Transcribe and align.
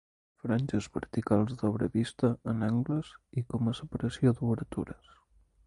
Franges 0.43 0.87
verticals 0.95 1.59
d'obra 1.59 1.89
vista 1.97 2.31
en 2.53 2.67
angles 2.69 3.13
i 3.43 3.47
com 3.53 3.71
a 3.73 3.77
separació 3.83 4.37
d'obertures. 4.41 5.17